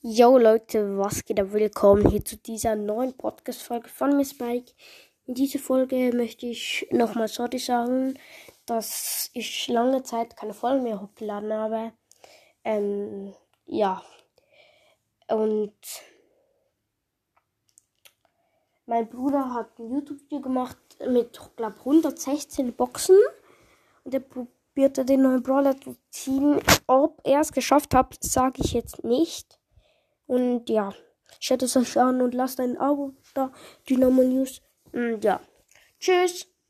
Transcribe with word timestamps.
Yo 0.00 0.38
Leute, 0.38 0.96
was 0.96 1.24
geht 1.24 1.40
ab? 1.40 1.52
Willkommen 1.52 2.08
hier 2.08 2.24
zu 2.24 2.36
dieser 2.36 2.76
neuen 2.76 3.16
Podcast-Folge 3.16 3.88
von 3.88 4.16
Miss 4.16 4.30
Spike. 4.30 4.72
In 5.26 5.34
dieser 5.34 5.58
Folge 5.58 6.12
möchte 6.14 6.46
ich 6.46 6.86
nochmal 6.92 7.26
sorry 7.26 7.58
sagen, 7.58 8.16
dass 8.64 9.28
ich 9.34 9.66
lange 9.66 10.04
Zeit 10.04 10.36
keine 10.36 10.54
Folgen 10.54 10.84
mehr 10.84 11.02
hochgeladen 11.02 11.52
habe. 11.52 11.92
Ähm, 12.62 13.34
ja. 13.66 14.00
Und 15.26 15.74
mein 18.86 19.08
Bruder 19.08 19.52
hat 19.52 19.80
ein 19.80 19.90
YouTube-Video 19.90 20.40
gemacht 20.40 20.78
mit, 21.08 21.40
glaube 21.56 21.76
116 21.80 22.72
Boxen. 22.72 23.18
Und 24.04 24.14
er 24.14 24.20
probierte 24.20 25.04
den 25.04 25.22
neuen 25.22 25.42
Brawler 25.42 25.76
zu 25.80 25.96
ziehen. 26.10 26.60
Ob 26.86 27.20
er 27.24 27.40
es 27.40 27.50
geschafft 27.50 27.96
hat, 27.96 28.16
sage 28.22 28.62
ich 28.62 28.74
jetzt 28.74 29.02
nicht. 29.02 29.57
Und 30.28 30.68
ja, 30.68 30.94
schaut 31.40 31.62
es 31.62 31.76
euch 31.76 31.98
an 31.98 32.20
und 32.20 32.34
lasst 32.34 32.60
ein 32.60 32.76
Abo 32.76 33.14
da. 33.34 33.50
Dynamo 33.88 34.22
News. 34.22 34.60
Und 34.92 35.24
ja, 35.24 35.40
tschüss. 35.98 36.46